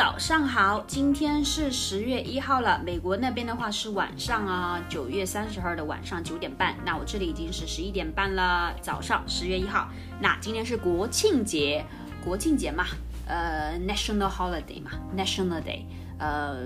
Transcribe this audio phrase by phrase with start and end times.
[0.00, 11.84] 早上好，今天是十月一号了，美国那边的话是晚上啊，九月三十号的晚上九点半，那我这里已经是十一点半了，早上十月一号，那今天是国庆节，
[12.24, 12.86] 国庆节嘛，
[13.26, 15.84] 呃，national holiday 嘛，national day，
[16.18, 16.60] 呃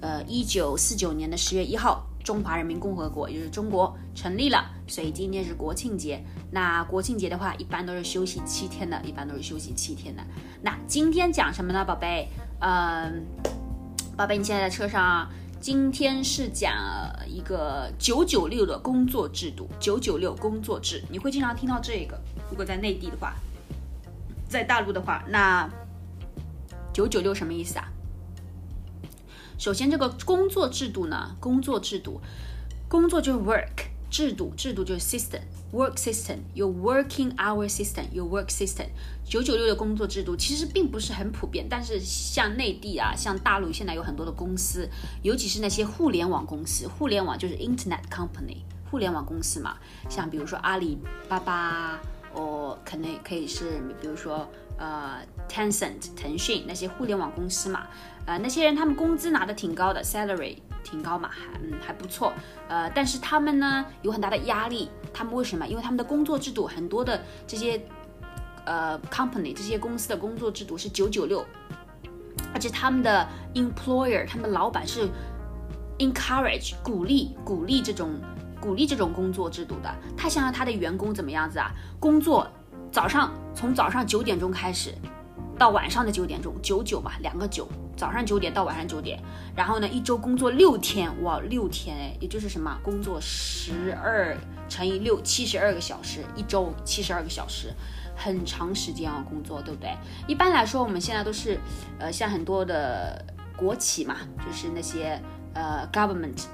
[0.00, 2.04] 呃，一九四九年的十月一号。
[2.24, 6.22] 中华人民共和国也就是中国成立了，所以今天是国庆节。
[6.50, 10.22] 那国庆节的话，一般都是休息七天的，一般都是休息七天的。
[10.60, 12.28] 那今天讲什么呢，宝贝？
[12.60, 13.24] 嗯，
[14.16, 15.30] 宝贝，你现在在车上啊。
[15.60, 16.72] 今天是讲
[17.26, 22.16] 一个九九六的工作制度，九九六工作制，你会经常听到这个。
[22.48, 23.34] 如果在内地的话，
[24.48, 25.68] 在大陆的话，那
[26.92, 27.88] 九九六什么意思啊？
[29.58, 32.20] 首先，这个工作制度呢，工作制度，
[32.88, 38.86] 工作就是 work，制度，制度就是 system，work system，有 working hour system，有 work system。
[39.24, 44.88] 九九六的工作制度其实并不是很普遍，但是像内地啊，像大陆现在有很多的公司，
[45.22, 48.58] 尤其是那些互联网公司，互联网就是 internet company，
[48.90, 49.76] 互联网公司嘛，
[50.08, 52.00] 像比如说阿里巴巴。
[52.34, 57.86] 哦，可能可以是，比如说，呃，Tencent，腾讯那些互联网公司嘛，
[58.26, 62.32] 呃，那些人他们工资拿的挺高的，salary 挺高嘛，还嗯还不错，
[62.68, 65.66] 呃，但是他们呢有很大的压力，他们为什么？
[65.66, 67.80] 因为他们的工作制度很多的这些
[68.64, 71.44] 呃 company 这些公司的工作制度是九九六，
[72.54, 75.08] 而且他们的 employer 他们老板是
[75.98, 78.10] encourage 鼓励鼓励这种。
[78.60, 81.70] 鼓励这种工作制度的，他想让他的员工怎么样子啊？
[82.00, 82.44] 工作
[82.90, 84.92] 早上从早上九点钟开始，
[85.56, 89.20] 到晚上的九点钟，九九嘛，两个九，早上九点到晚上九点，
[89.54, 94.34] 然后呢，一周工作六天，哇，六天哎，也就是什么，工作十二
[94.68, 97.74] 乘以六，七十二个小时，一周七十二个小时，
[98.16, 99.94] 很长时间啊，工作，对不对？
[100.26, 101.58] 一般来说，我们现在都是，
[101.98, 103.22] 呃，像很多的
[103.56, 104.16] 国企嘛，
[104.46, 105.20] 就是那些
[105.52, 106.44] 呃 government。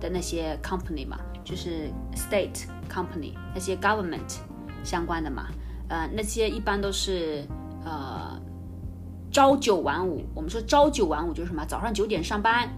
[0.00, 4.36] 的那些 company 嘛，就是 state company 那些 government
[4.82, 5.46] 相关的嘛，
[5.88, 7.46] 呃，那些一般都是
[7.86, 8.13] 呃
[9.34, 10.24] 朝九晚五。
[10.32, 11.64] 我们说朝九晚五就是什么？
[11.66, 12.68] 早上九点上班，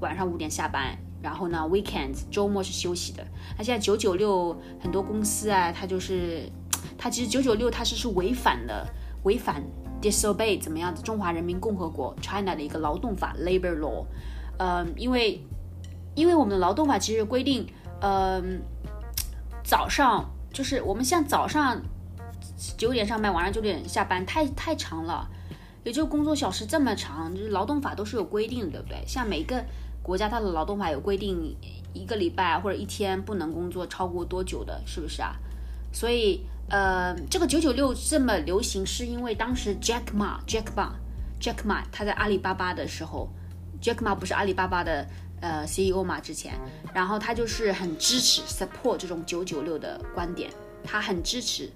[0.00, 3.24] 晚上五点下班，然后呢，weekends 周末是休息的。
[3.56, 6.50] 那现在九九六很多公司啊，它就是
[6.98, 8.84] 它其实九九六它是是违反的，
[9.22, 9.62] 违反
[10.00, 11.00] disobey 怎么样子？
[11.04, 14.04] 中华人民共和国 China 的一个劳动法 labor law，
[14.58, 15.40] 呃，因为。
[16.14, 17.66] 因为我们的劳动法其实规定，
[18.02, 18.60] 嗯，
[19.64, 21.80] 早上就是我们像早上
[22.76, 25.26] 九点上班，晚上九点下班，太太长了，
[25.84, 29.04] 也就工作小时这么长，就是劳动法都是有规定的，对不对？
[29.06, 29.64] 像每个
[30.02, 31.56] 国家它的劳动法有规定，
[31.92, 35.34] 一个礼拜或者一天不能工作超过多久的，是不是啊？
[35.92, 43.28] 所以，呃，这个九九六这么流行，是因为当时 Jack Ma，Jack Ma，Jack Ma 他在阿里巴巴的时候
[43.80, 45.06] ，Jack Ma 不是阿里巴巴的。
[45.44, 46.54] 呃，CEO 嘛，之前，
[46.94, 50.48] 然后他就是很支持 support 这种九九六的观点，
[50.84, 51.68] 他很支持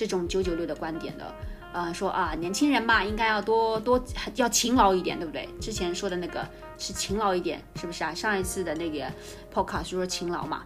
[0.00, 1.34] 这种九九六的观点的，
[1.74, 4.02] 呃，说啊，年轻人嘛，应该要多多
[4.34, 5.46] 要勤劳一点，对不对？
[5.60, 8.14] 之前说的那个是勤劳一点，是不是啊？
[8.14, 9.04] 上一次的那个
[9.52, 10.62] podcast 说勤劳嘛，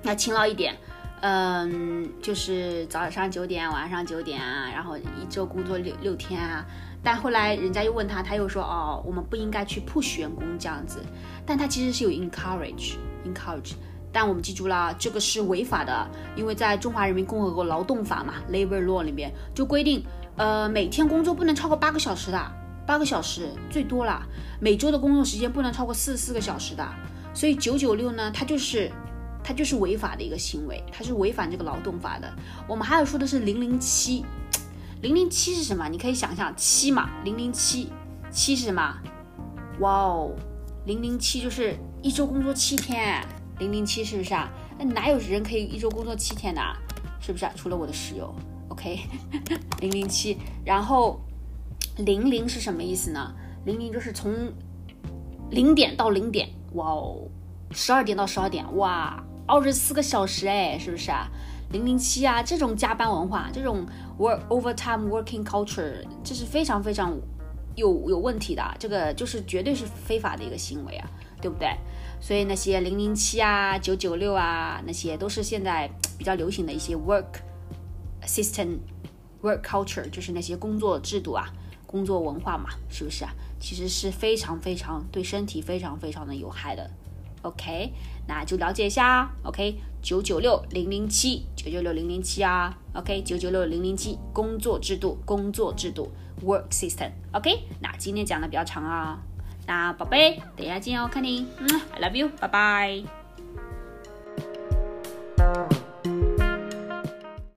[0.00, 0.76] 那勤劳一点，
[1.22, 6.64] 嗯，就是早上九点，晚上九点啊，然后一周工作六六天啊。
[7.02, 11.00] 但后来人家又问他，他又说哦，我们不应该去 push 员工这样子。
[11.44, 13.72] 但他其实是有 encourage，encourage。
[14.12, 16.06] 但我们记住了，这个是违法的，
[16.36, 20.04] 因为在中华人民共和国劳动法嘛，labor law 里面就规定，
[20.36, 22.52] 呃，每天工作不能超过八个小时的，
[22.86, 24.22] 八个小时最多了。
[24.60, 26.86] 每周的工作时间不能超过四十四个小时的。
[27.34, 28.92] 所以九九六呢，它就是
[29.42, 32.30] 它就是违法的一个行为，它是违反这个劳动法的。
[32.68, 34.24] 我们还有说的是零零七。
[35.00, 35.88] 零零七是什么？
[35.88, 37.90] 你可以想象七嘛，零零七，
[38.30, 38.94] 七是什么？
[39.80, 40.30] 哇哦，
[40.84, 43.20] 零零七就是一周工作七天，
[43.58, 44.50] 零零七是不是啊？
[44.78, 46.60] 那哪有人可以一周工作七天的？
[46.60, 46.76] 啊
[47.20, 47.52] 是不是啊？
[47.54, 48.34] 除了我的室友
[48.68, 48.98] ，OK，
[49.80, 50.38] 零零七。
[50.64, 51.20] 然后
[51.98, 53.32] 零零是什么意思呢？
[53.64, 54.34] 零零就是从
[55.50, 57.28] 零点到零点，哇哦，
[57.70, 61.28] 十二点到十二点，哇，二十四个小时哎，是不是啊？
[61.70, 63.86] 零零七啊，这种加班文化，这种
[64.18, 67.16] work overtime working culture，这是非常非常
[67.76, 71.08] 有有问题的，这个就是绝对是非法的一个行为啊，
[71.42, 71.76] 对不对？
[72.20, 77.40] 所以那些零零七啊九九六啊那些都是现在比较流行的一些 work
[78.24, 78.78] system
[79.42, 81.52] work culture 就是那些工作制度啊
[81.84, 83.34] 工作文化嘛是不是啊？
[83.58, 86.88] 其实是非常非常对身体非常非常的有害的。
[87.42, 87.92] Ok
[88.28, 92.78] 那就了解一下 ok 九九六零零七九九六零零七啊。
[92.94, 96.08] Ok 九九六零零七工作制度工作制度
[96.44, 99.20] work system ok 那今天讲的比较长啊。
[99.66, 101.46] 那宝贝等下见哦看你。
[101.58, 103.21] 嗯 i love you 拜拜。